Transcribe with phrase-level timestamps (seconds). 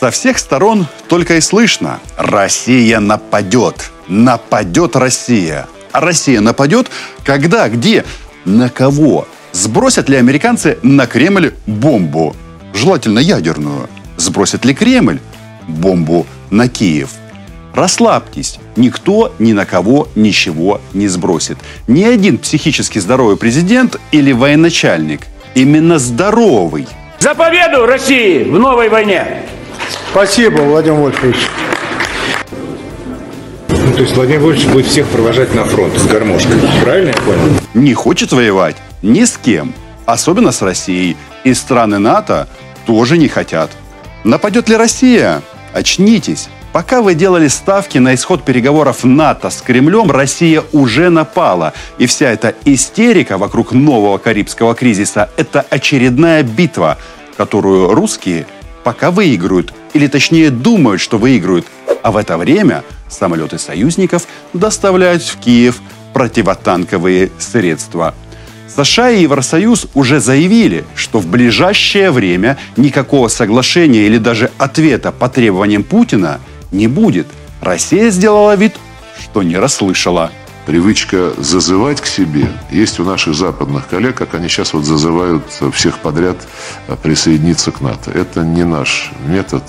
[0.00, 3.90] Со всех сторон только и слышно «Россия нападет!
[4.08, 6.90] Нападет Россия!» А Россия нападет
[7.22, 8.06] когда, где,
[8.46, 9.28] на кого?
[9.52, 12.34] Сбросят ли американцы на Кремль бомбу?
[12.72, 13.90] Желательно ядерную.
[14.16, 15.20] Сбросит ли Кремль
[15.68, 17.10] бомбу на Киев?
[17.74, 21.58] Расслабьтесь, никто ни на кого ничего не сбросит.
[21.88, 26.88] Ни один психически здоровый президент или военачальник, именно здоровый.
[27.18, 29.44] За победу России в новой войне!
[30.10, 31.36] Спасибо, Владимир Вольфович.
[33.68, 36.56] Ну, то есть Владимир Вольфович будет всех провожать на фронт с гармошкой.
[36.82, 37.60] Правильно я понял?
[37.74, 39.72] Не хочет воевать ни с кем,
[40.06, 41.16] особенно с Россией.
[41.44, 42.48] И страны НАТО
[42.86, 43.70] тоже не хотят.
[44.24, 45.42] Нападет ли Россия?
[45.72, 46.48] Очнитесь.
[46.72, 51.72] Пока вы делали ставки на исход переговоров НАТО с Кремлем, Россия уже напала.
[51.98, 56.98] И вся эта истерика вокруг нового карибского кризиса– это очередная битва,
[57.36, 58.46] которую русские
[58.82, 61.66] пока выиграют, или точнее думают, что выиграют.
[62.02, 65.80] А в это время самолеты союзников доставляют в Киев
[66.12, 68.14] противотанковые средства–
[68.74, 75.28] США и Евросоюз уже заявили, что в ближайшее время никакого соглашения или даже ответа по
[75.28, 77.26] требованиям Путина не будет.
[77.60, 78.74] Россия сделала вид,
[79.20, 80.30] что не расслышала.
[80.70, 85.42] Привычка зазывать к себе есть у наших западных коллег, как они сейчас вот зазывают
[85.74, 86.36] всех подряд
[87.02, 88.12] присоединиться к НАТО.
[88.12, 89.64] Это не наш метод,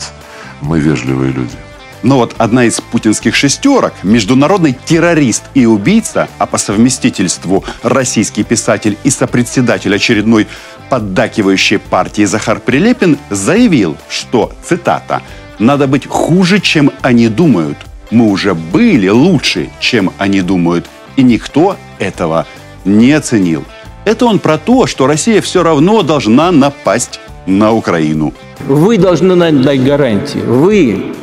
[0.62, 1.56] мы вежливые люди.
[2.04, 8.96] Но вот одна из путинских шестерок, международный террорист и убийца, а по совместительству российский писатель
[9.04, 10.48] и сопредседатель очередной
[10.92, 15.24] поддакивающей партии Захар Прилепин, заявил, что, цитата,
[15.58, 17.80] «надо быть хуже, чем они думают.
[18.12, 22.46] Мы уже были лучше, чем они думают, и никто этого
[22.86, 23.64] не оценил».
[24.04, 28.34] Это он про то, что Россия все равно должна напасть на Украину.
[28.68, 30.40] Вы должны дать гарантии.
[30.40, 31.14] Вы,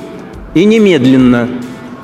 [0.55, 1.49] и немедленно,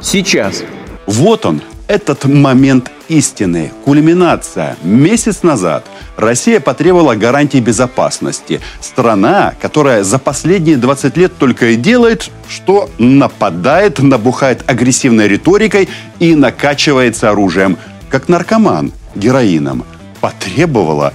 [0.00, 0.64] сейчас.
[1.06, 4.76] Вот он, этот момент истины, кульминация.
[4.82, 5.84] Месяц назад
[6.16, 8.60] Россия потребовала гарантий безопасности.
[8.80, 15.88] Страна, которая за последние 20 лет только и делает, что нападает, набухает агрессивной риторикой
[16.18, 17.76] и накачивается оружием,
[18.08, 19.84] как наркоман героином,
[20.20, 21.12] потребовала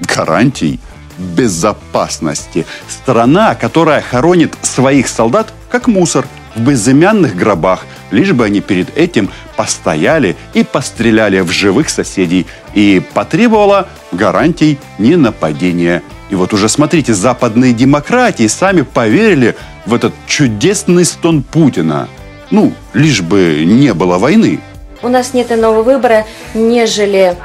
[0.00, 0.80] гарантий
[1.18, 2.66] безопасности.
[2.88, 9.30] Страна, которая хоронит своих солдат как мусор– в безымянных гробах, лишь бы они перед этим
[9.56, 16.02] постояли и постреляли в живых соседей и потребовала гарантий ненападения.
[16.30, 22.08] И вот уже смотрите, западные демократии сами поверили в этот чудесный стон Путина.
[22.50, 24.60] Ну, лишь бы не было войны.
[25.02, 27.36] У нас нет иного выбора, нежели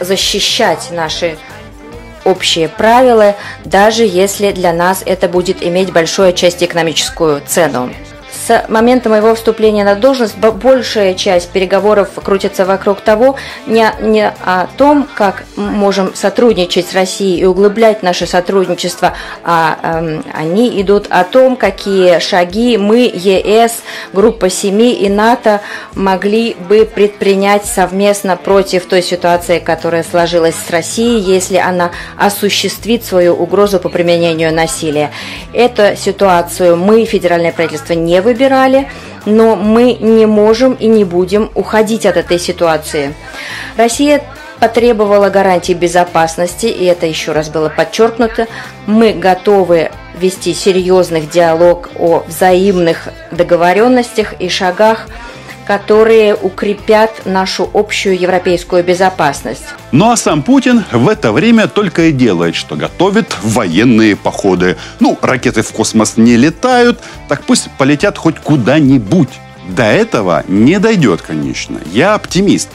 [0.00, 1.38] защищать наши
[2.24, 7.90] общие правила, даже если для нас это будет иметь большую часть экономическую цену.
[8.46, 13.34] С момента моего вступления на должность большая часть переговоров крутится вокруг того,
[13.66, 20.20] не, не о том, как можем сотрудничать с Россией и углублять наше сотрудничество, а э,
[20.32, 25.60] они идут о том, какие шаги мы, ЕС, Группа Семи и НАТО
[25.96, 33.34] могли бы предпринять совместно против той ситуации, которая сложилась с Россией, если она осуществит свою
[33.34, 35.10] угрозу по применению насилия.
[35.52, 38.88] Эту ситуацию мы, федеральное правительство, не выбираем выбирали,
[39.24, 43.14] но мы не можем и не будем уходить от этой ситуации.
[43.76, 44.22] Россия
[44.60, 48.46] потребовала гарантий безопасности, и это еще раз было подчеркнуто.
[48.86, 55.08] Мы готовы вести серьезный диалог о взаимных договоренностях и шагах–
[55.66, 59.64] которые укрепят нашу общую европейскую безопасность.
[59.90, 64.76] Ну а сам Путин в это время только и делает, что готовит военные походы.
[65.00, 69.28] Ну, ракеты в космос не летают, так пусть полетят хоть куда-нибудь.
[69.68, 71.80] До этого не дойдет, конечно.
[71.92, 72.68] Я оптимист,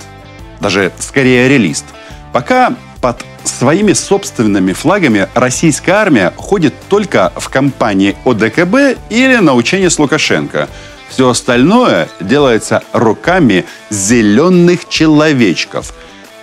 [0.59, 1.85] даже скорее реалист.
[2.33, 9.89] Пока под своими собственными флагами российская армия ходит только в компании ОДКБ или на учения
[9.89, 10.67] с Лукашенко–
[11.11, 15.93] все остальное делается руками зеленых человечков.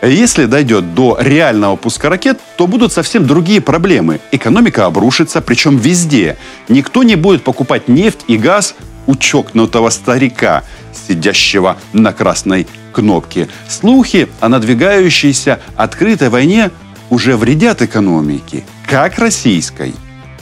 [0.03, 4.21] Если дойдет до реального пуска ракет, то будут совсем другие проблемы.
[4.31, 6.37] Экономика обрушится, причем везде.
[6.69, 8.75] Никто не будет покупать нефть и газ
[9.07, 10.63] у чокнутого старика,
[10.93, 13.49] сидящего на красной кнопке.
[13.69, 16.71] Слухи о надвигающейся открытой войне
[17.11, 19.95] уже вредят экономике, как российской,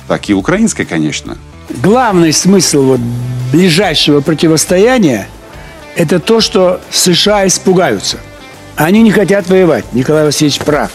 [0.09, 1.39] так и украинской, конечно.
[1.69, 3.01] Главный смысл вот
[3.53, 5.29] ближайшего противостояния–
[5.97, 8.19] это то, что США испугаются.
[8.77, 9.85] Они не хотят воевать.
[9.93, 10.91] Николай Васильевич прав.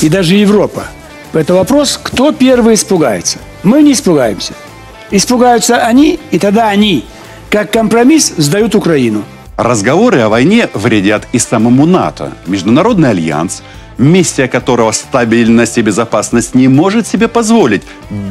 [0.00, 0.84] И даже Европа.
[1.32, 3.38] Это вопрос, кто первый испугается.
[3.62, 4.54] Мы не испугаемся.
[5.10, 7.04] Испугаются они, и тогда они,
[7.50, 9.24] как компромисс, сдают Украину.
[9.56, 12.32] Разговоры о войне вредят и самому НАТО.
[12.46, 13.62] Международный альянс,
[13.98, 17.82] миссия которого стабильность и безопасность не может себе позволить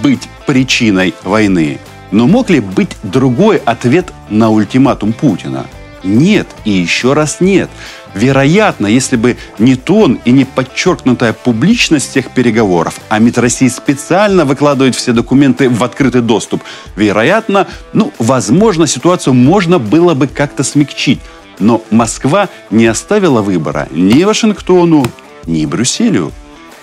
[0.02, 1.80] быть причиной войны.
[2.12, 5.66] Но мог ли быть другой ответ на ультиматум Путина?
[6.04, 7.70] Нет и еще раз нет.
[8.14, 14.46] Вероятно, если бы не тон и не подчеркнутая публичность тех переговоров, а МИД России специально
[14.46, 16.64] выкладывает все документы в открытый доступ,
[16.96, 21.20] вероятно, ну, возможно, ситуацию можно было бы как-то смягчить.
[21.60, 25.06] Но Москва не оставила выбора ни Вашингтону,
[25.48, 26.32] ни Брюсселю.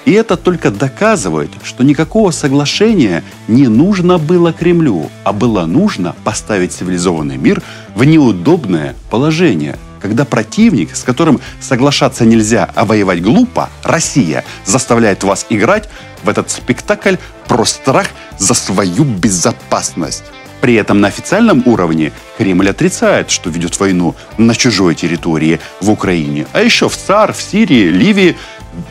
[0.04, 6.72] И это только доказывает, что никакого соглашения не нужно было Кремлю, а было нужно поставить
[6.72, 7.62] цивилизованный мир
[7.94, 15.46] в неудобное положение– когда противник, с которым соглашаться нельзя, а воевать глупо, Россия, заставляет вас
[15.48, 15.88] играть
[16.22, 17.14] в этот спектакль
[17.48, 20.24] про страх за свою безопасность.
[20.60, 26.46] При этом на официальном уровне Кремль отрицает, что ведет войну на чужой территории в Украине,
[26.52, 28.36] а еще в ЦАР, в Сирии, Ливии.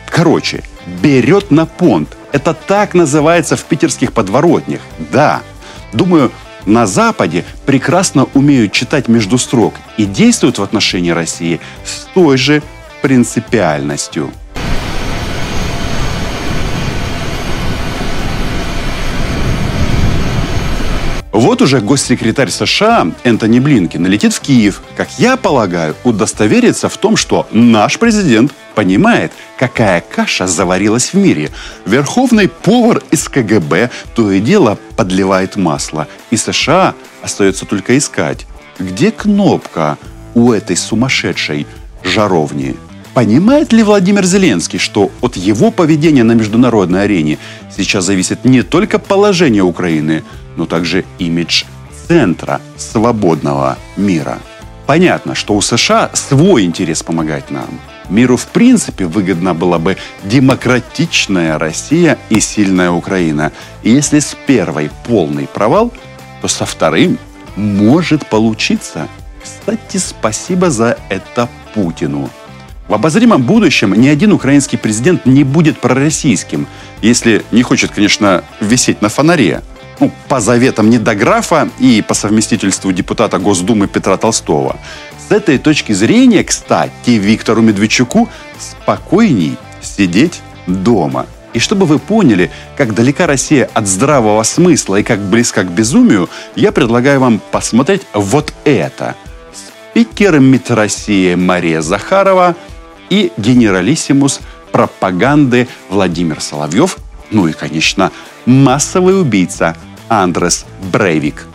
[0.10, 0.64] Короче,
[1.02, 2.18] берет на понт.
[2.32, 4.82] Это так называется в питерских подворотнях.
[5.12, 5.42] Да.
[5.94, 6.32] Думаю,
[6.66, 12.64] на Западе прекрасно умеют читать между строк и действуют в отношении России с той же
[13.02, 14.32] принципиальностью.
[21.54, 27.16] Вот уже госсекретарь США Энтони Блинкин летит в Киев, как я полагаю, удостовериться в том,
[27.16, 31.52] что наш президент понимает, какая каша заварилась в мире.
[31.86, 38.48] Верховный повар из КГБ то и дело подливает масло, и США остается только искать,
[38.80, 40.00] где кнопка
[40.34, 41.68] у этой сумасшедшей
[42.04, 42.76] жаровни.
[43.14, 47.38] Понимает ли Владимир Зеленский, что от его поведения на международной арене
[47.78, 50.24] сейчас зависит не только положение Украины,
[50.56, 51.64] но также имидж
[52.08, 54.40] центра свободного мира.
[54.86, 57.80] Понятно, что у США свой интерес помогать нам.
[58.10, 63.52] Миру в принципе выгодна была бы демократичная Россия и сильная Украина.
[63.82, 65.92] И если с первой полный провал,
[66.42, 67.18] то со вторым
[67.56, 69.08] может получиться.
[69.42, 72.30] Кстати, спасибо за это Путину.
[72.90, 76.68] В обозримом будущем ни один украинский президент не будет пророссийским,
[77.02, 79.62] если не хочет, конечно, висеть на фонаре
[80.00, 84.78] ну, по заветам недографа и по совместительству депутата Госдумы Петра Толстого.
[85.28, 88.30] С этой точки зрения, кстати, Виктору Медведчуку
[88.60, 91.26] спокойней сидеть дома.
[91.54, 96.30] И чтобы вы поняли, как далека Россия от здравого смысла и как близка к безумию,
[96.56, 99.16] я предлагаю вам посмотреть вот это.
[99.92, 102.56] Спикер МИД России Мария Захарова
[103.10, 104.40] и генералиссимус
[104.72, 106.98] пропаганды Владимир Соловьев,
[107.34, 108.12] ну и, конечно,
[108.46, 109.76] массовый убийца
[110.08, 111.48] Андрес Брейвик.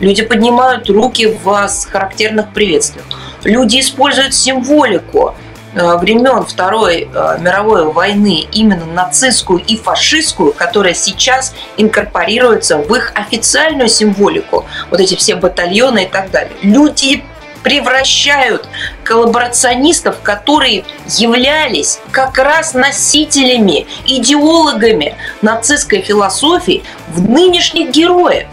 [0.00, 3.04] Люди поднимают руки в характерных приветствиях.
[3.44, 5.34] Люди используют символику
[5.74, 13.12] э, времен Второй э, мировой войны, именно нацистскую и фашистскую, которая сейчас инкорпорируется в их
[13.14, 14.64] официальную символику.
[14.90, 16.52] Вот эти все батальоны и так далее.
[16.62, 17.22] Люди
[17.62, 18.68] превращают
[19.04, 28.46] коллаборационистов, которые являлись как раз носителями, идеологами нацистской философии, в нынешних героев.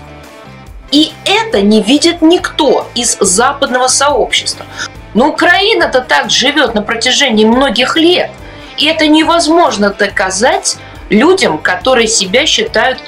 [0.91, 4.65] И это не видит никто из западного сообщества.
[5.13, 8.31] Но Украина-то так живет на протяжении многих лет.
[8.77, 10.77] И это невозможно доказать
[11.09, 12.99] людям, которые себя считают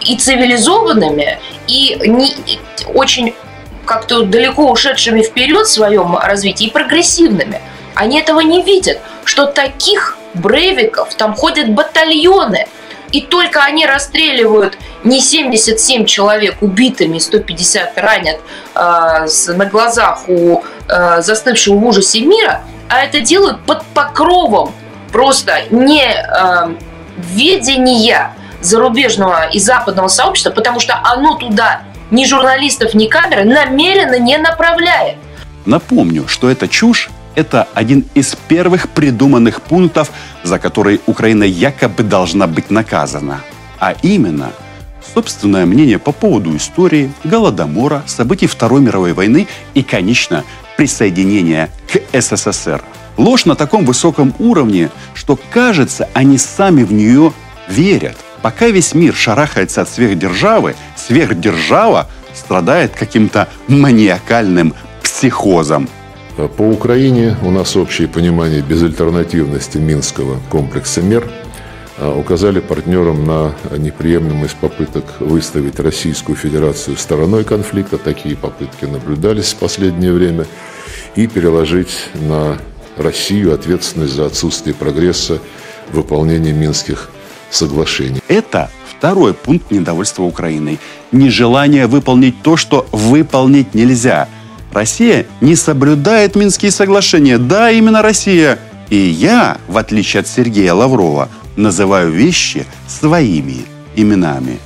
[0.00, 2.34] и цивилизованными, и не,
[2.94, 3.34] очень
[3.92, 7.60] как-то далеко ушедшими вперед в своем развитии и прогрессивными.
[7.94, 12.68] Они этого не видят, что таких брейвиков там ходят батальоны.
[13.10, 18.40] И только они расстреливают не 77 человек убитыми, 150 ранят
[18.74, 24.72] э, на глазах у э, застывшего в ужасе мира, а это делают под покровом
[25.12, 26.74] просто не э,
[27.18, 31.82] ведения зарубежного и западного сообщества, потому что оно туда
[32.12, 35.16] ни журналистов, ни камеры намеренно не направляет.
[35.64, 40.10] Напомню, что эта чушь это один из первых придуманных пунктов,
[40.42, 43.40] за который Украина якобы должна быть наказана.
[43.78, 44.52] А именно,
[45.14, 50.44] собственное мнение по поводу истории, Голодомора, событий Второй мировой войны и, конечно,
[50.76, 52.82] присоединения к СССР.
[53.16, 57.32] Ложь на таком высоком уровне, что кажется, они сами в нее
[57.68, 65.88] верят– Пока весь мир шарахается от сверхдержавы, сверхдержава страдает каким-то маниакальным психозом.
[66.56, 71.30] По Украине у нас общее понимание безальтернативности Минского комплекса мер.
[71.98, 77.98] а, указали партнерам на неприемлемость попыток выставить Российскую Федерацию стороной конфликта.
[77.98, 80.46] Такие попытки наблюдались в последнее время.
[81.14, 82.56] И переложить на
[82.96, 85.38] Россию ответственность за отсутствие прогресса
[85.90, 87.10] в выполнении Минских
[87.54, 88.20] соглашений.
[88.28, 90.78] Это второй пункт недовольства Украиной.
[91.10, 94.28] Нежелание выполнить то, что выполнить нельзя.
[94.72, 97.38] Россия не соблюдает Минские соглашения.
[97.38, 98.58] Да, именно Россия.
[98.90, 103.64] И я, в отличие от Сергея Лаврова, называю вещи своими
[103.96, 104.58] именами.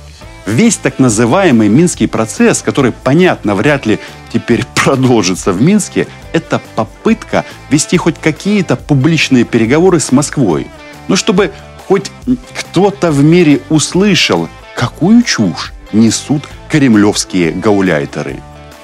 [0.45, 3.99] Весь так называемый Минский процесс, который, понятно, вряд ли
[4.31, 10.67] теперь продолжится в Минске, это попытка вести хоть какие-то публичные переговоры с Москвой.
[11.09, 11.51] Ну, чтобы
[11.87, 12.11] хоть
[12.53, 18.41] кто-то в мире услышал, какую чушь несут кремлевские гауляйтеры.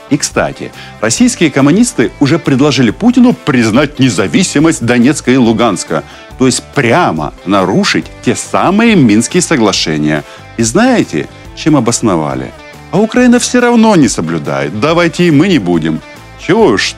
[0.10, 6.04] И, кстати, российские коммунисты уже предложили Путину признать независимость Донецка и Луганска,
[6.38, 10.24] то есть прямо нарушить те самые Минские соглашения.
[10.58, 12.52] И знаете, чем обосновали?
[12.92, 14.80] А Украина все равно не соблюдает.
[14.80, 16.00] Давайте и мы не будем.
[16.46, 16.96] Чего уж,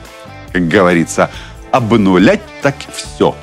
[0.52, 1.30] как говорится,
[1.70, 3.34] обнулять так все.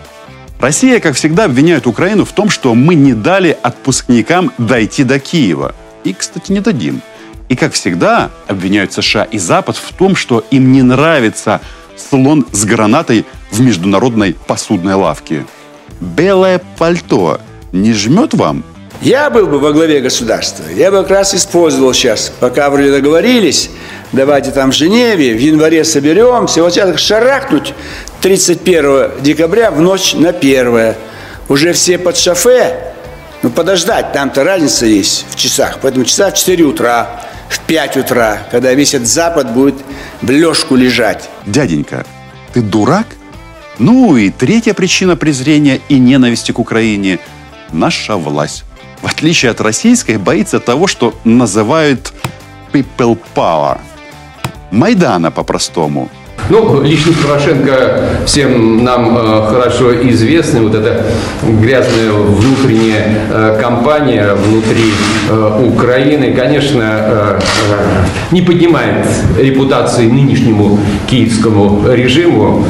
[0.64, 5.76] Россия, как всегда, обвиняет Украину в том, что мы не дали отпускникам дойти до Киева.
[6.06, 7.02] И, кстати, не дадим.
[7.50, 11.60] И, как всегда, обвиняют США и Запад в том, что им не нравится
[11.98, 15.46] слон с гранатой в международной посудной лавке.
[16.00, 17.42] Белое пальто
[17.74, 18.64] не жмет вам?
[19.02, 23.70] Я был бы во главе государства, я бы как раз использовал сейчас, пока вроде договорились,
[24.14, 27.74] давайте там в Женеве, в январе соберемся, вот сейчас шарахнуть
[28.22, 30.96] 31 декабря в ночь на 1.
[31.50, 32.94] Уже все под шофе,
[33.42, 38.48] ну подождать, там-то разница есть в часах, поэтому часа в 4 утра, в 5 утра,
[38.50, 39.76] когда весь этот Запад будет
[40.22, 41.30] в лёжку лежать.
[41.46, 42.06] Дяденька,
[42.54, 43.08] ты дурак?
[43.80, 47.20] Ну и третья причина презрения и ненависти к Украине–
[47.74, 48.64] наша власть.
[49.02, 52.14] В отличие от российской, боится того, что называют
[52.72, 53.80] people power.
[54.74, 56.10] Майдана по-простому–
[56.50, 60.62] ну, личность Порошенко всем нам э, хорошо известна.
[60.62, 61.06] Вот эта
[61.42, 64.92] грязная внутренняя э, кампания внутри
[65.30, 67.40] э, Украины, конечно, э,
[68.32, 69.08] не поднимает
[69.40, 72.66] репутации нынешнему киевскому режиму.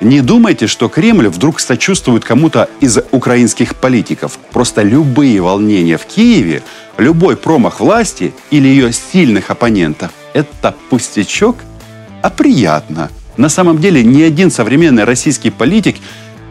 [0.00, 4.38] Не думайте, что Кремль вдруг сочувствует кому-то из украинских политиков.
[4.52, 6.62] Просто любые волнения в Киеве,
[6.96, 11.56] любой промах власти или ее сильных оппонентов– это пустячок–
[12.26, 13.08] а приятно.
[13.36, 15.94] На самом деле ни один современный российский политик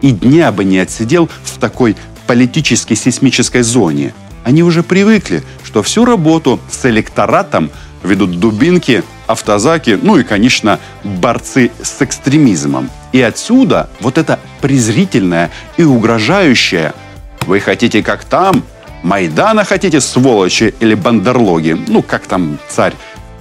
[0.00, 4.14] и дня бы не отсидел в такой политической сейсмической зоне.
[4.42, 7.70] Они уже привыкли, что всю работу с электоратом
[8.02, 12.88] ведут дубинки, автозаки, ну и, конечно, борцы с экстремизмом.
[13.12, 16.94] И отсюда вот это презрительное и угрожающее
[17.42, 18.62] «Вы хотите как там?
[19.02, 22.94] Майдана хотите, сволочи или бандерлоги?» Ну, как там царь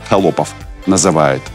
[0.09, 0.53] Холопов
[0.85, 1.41] называет–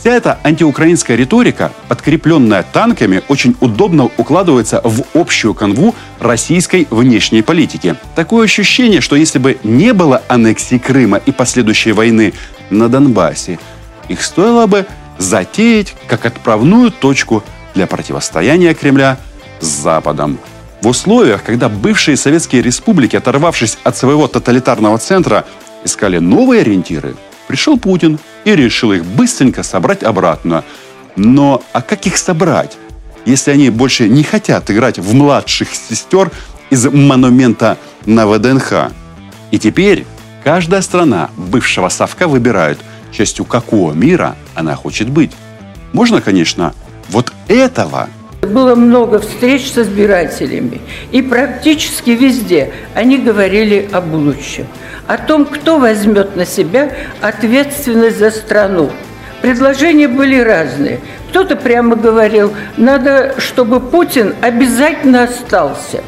[0.00, 7.96] Вся эта антиукраинская риторика, подкрепленная танками, очень удобно укладывается в общую канву российской внешней политики.
[8.14, 12.32] Такое ощущение, что если бы не было аннексии Крыма и последующей войны
[12.70, 13.58] на Донбассе,
[14.06, 14.86] их стоило бы
[15.18, 17.42] затеять как отправную точку
[17.74, 19.18] для противостояния Кремля
[19.60, 20.38] с Западом.
[20.80, 25.44] В условиях, когда бывшие советские республики, оторвавшись от своего тоталитарного центра,
[25.82, 27.16] искали новые ориентиры–
[27.48, 30.64] Пришел Путин и решил их быстренько собрать обратно.
[31.16, 32.76] Но а как их собрать,
[33.24, 36.30] если они больше не хотят играть в младших сестер
[36.70, 38.92] из монумента на ВДНХ?
[39.50, 40.06] И теперь
[40.44, 42.78] каждая страна бывшего совка выбирает,
[43.12, 45.32] частью какого мира она хочет быть.
[45.94, 46.74] Можно, конечно,
[47.08, 48.10] вот этого
[48.48, 50.80] было много встреч с избирателями,
[51.12, 54.66] и практически везде они говорили о будущем
[55.08, 58.90] о том, кто возьмет на себя ответственность за страну.
[59.40, 61.00] Предложения были разные.
[61.30, 66.04] Кто-то прямо говорил, надо, чтобы Путин обязательно остался.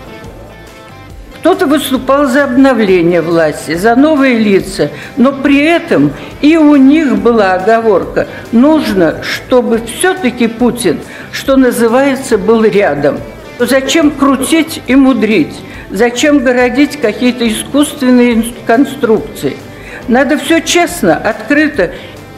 [1.41, 7.55] Кто-то выступал за обновление власти, за новые лица, но при этом и у них была
[7.55, 11.01] оговорка, нужно, чтобы все-таки Путин,
[11.33, 13.17] что называется, был рядом.
[13.59, 15.57] Зачем крутить и мудрить?
[15.89, 19.57] Зачем городить какие-то искусственные конструкции?
[20.09, 21.91] Надо все честно, открыто,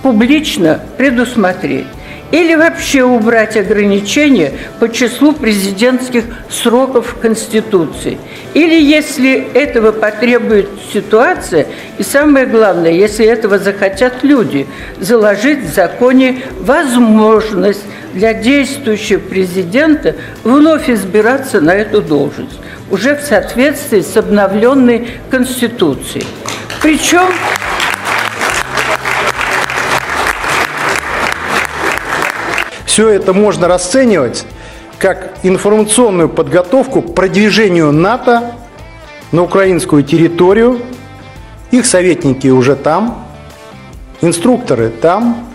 [0.03, 1.87] публично предусмотреть.
[2.33, 8.19] Или вообще убрать ограничения по числу президентских сроков Конституции.
[8.55, 11.67] Или, если этого потребует ситуация,
[11.99, 14.67] и самое главное, если этого захотят люди,
[14.99, 17.85] заложить в законе возможность
[18.15, 22.59] для действующего президента вновь избираться на эту должность.
[22.93, 26.27] уже в соответствии с обновленной Конституцией.
[26.83, 27.27] Причем
[32.93, 34.45] Все это можно расценивать
[34.99, 38.53] как информационную подготовку к продвижению НАТО
[39.33, 40.79] на украинскую территорию.
[41.71, 43.27] Их советники уже там,
[44.21, 45.49] инструкторы там,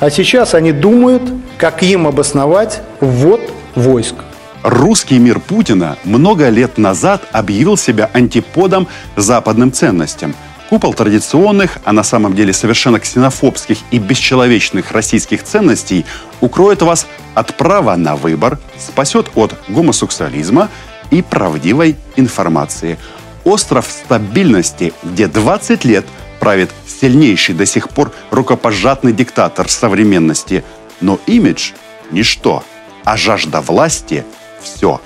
[0.00, 1.22] а сейчас они думают,
[1.56, 3.40] как им обосновать ввод
[3.76, 4.16] войск.
[4.64, 10.34] Русский мир Путина много лет назад объявил себя антиподом западным ценностям.
[10.72, 16.06] Купол традиционных, а на самом деле совершенно ксенофобских и бесчеловечных российских ценностей
[16.40, 20.70] укроет вас от права на выбор, спасет от гомосексуализма
[21.10, 22.98] и правдивой информации.
[23.44, 26.06] Остров стабильности, где 20 лет
[26.40, 30.64] правит сильнейший до сих пор рукопожатный диктатор современности.
[31.02, 31.72] Но имидж–
[32.10, 32.64] ничто,
[33.04, 34.24] а жажда власти–
[34.62, 35.02] все.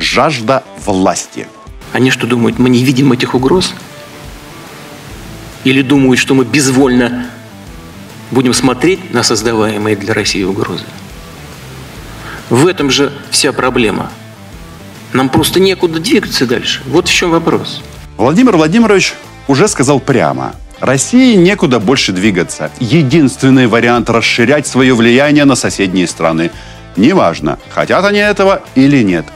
[0.00, 1.46] Жажда власти.
[1.92, 3.72] Они что думают, мы не видим этих угроз?
[5.66, 7.26] Или думают, что мы безвольно
[8.30, 10.84] будем смотреть на создаваемые для России угрозы?
[12.50, 14.12] В этом же вся проблема.
[15.12, 16.82] Нам просто некуда двигаться дальше.
[16.86, 17.82] Вот в чем вопрос.
[18.16, 19.14] Владимир Владимирович
[19.48, 20.54] уже сказал прямо.
[20.78, 22.70] России некуда больше двигаться.
[22.78, 26.52] Единственный вариант расширять свое влияние на соседние страны.
[26.94, 29.26] Неважно, хотят они этого или нет.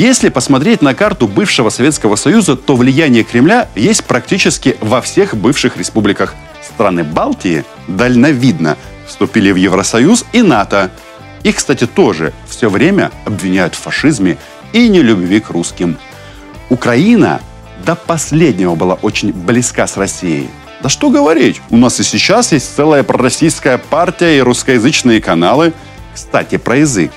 [0.00, 5.76] Если посмотреть на карту бывшего Советского Союза, то влияние Кремля есть практически во всех бывших
[5.76, 6.34] республиках.
[6.62, 10.90] Страны Балтии дальновидно вступили в Евросоюз и НАТО.
[11.42, 14.38] Их, кстати, тоже все время обвиняют в фашизме
[14.72, 15.98] и нелюбви к русским.
[16.70, 17.42] Украина
[17.84, 20.48] до последнего была очень близка с Россией.
[20.82, 25.74] Да что говорить, у нас и сейчас есть целая пророссийская партия и русскоязычные каналы.
[26.14, 27.10] Кстати, про язык.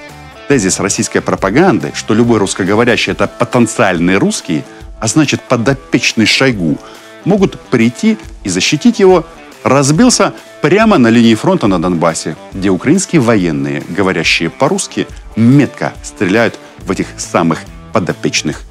[0.47, 4.63] Тезис российской пропаганды, что любой русскоговорящий– это потенциальный русский,
[4.99, 6.77] а значит подопечный Шойгу,
[7.25, 9.25] могут прийти и защитить его,
[9.63, 16.91] разбился прямо на линии фронта на Донбассе, где украинские военные, говорящие по-русски, метко стреляют в
[16.91, 17.59] этих самых
[17.93, 18.61] подопечных.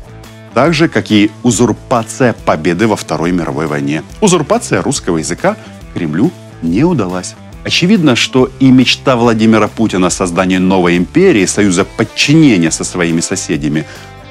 [0.54, 4.02] Так же, как и узурпация победы во Второй мировой войне.
[4.20, 5.56] Узурпация русского языка
[5.94, 7.34] Кремлю не удалась.
[7.64, 13.84] Очевидно, что и мечта Владимира Путина о создании новой империи, союза подчинения со своими соседями,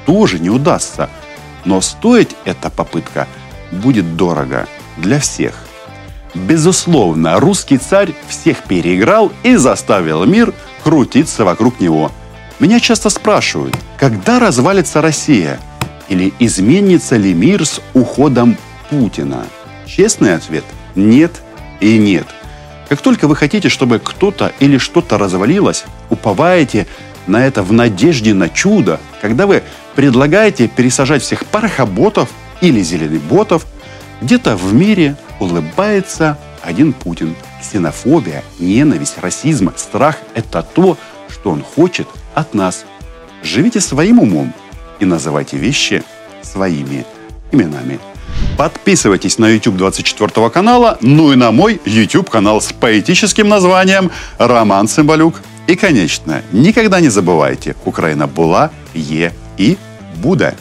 [0.04, 1.08] тоже не удастся.
[1.64, 3.26] Но стоить эта попытка
[3.70, 4.66] будет дорого
[4.98, 5.54] для всех.
[6.34, 12.10] Безусловно, русский царь всех переиграл и заставил мир крутиться вокруг него.
[12.58, 15.58] Меня часто спрашивают, когда развалится Россия?
[16.08, 18.56] Или изменится ли мир с уходом
[18.90, 19.46] Путина?
[19.86, 20.64] Честный ответ–
[20.94, 21.40] нет
[21.80, 22.26] и нет–
[22.92, 26.86] как только вы хотите, чтобы кто-то или что-то развалилось, уповаете
[27.26, 29.62] на это в надежде на чудо, когда вы
[29.94, 32.28] предлагаете пересажать всех парохоботов
[32.60, 33.64] или зеленоботов,
[34.20, 37.34] где-то в мире улыбается один Путин.
[37.62, 40.98] Ксенофобия, ненависть, расизм, страх– это то,
[41.30, 42.84] что он хочет от нас.
[43.42, 44.52] Живите своим умом
[45.00, 46.02] и называйте вещи
[46.42, 47.06] своими
[47.52, 47.98] именами.
[48.56, 54.88] Подписывайтесь на YouTube 24 канала, ну и на мой YouTube канал с поэтическим названием «Роман
[54.88, 55.40] Цымбалюк».
[55.66, 59.78] И, конечно, никогда не забывайте, Украина была, е и
[60.16, 60.54] будет.